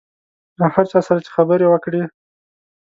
[0.73, 2.01] هر چا سره چې خبره وکړې.